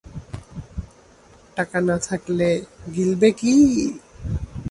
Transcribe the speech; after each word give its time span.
টাকা 1.57 1.79
না 1.81 1.95
থাকলে 2.07 2.49
গিলবে 2.95 3.29
কী। 3.31 3.53